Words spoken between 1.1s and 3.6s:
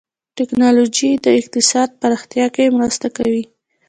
د اقتصاد پراختیا کې مرسته کوي.